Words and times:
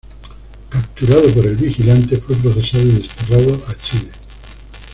Capturado 0.67 1.31
por 1.31 1.45
el 1.45 1.55
"Vigilante", 1.55 2.17
fue 2.17 2.35
procesado 2.37 2.81
y 2.81 2.91
desterrado 2.93 3.61
a 3.67 3.75
Chile. 3.77 4.09